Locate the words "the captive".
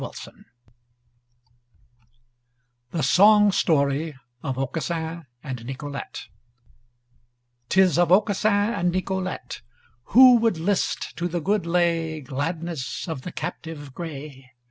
13.21-13.93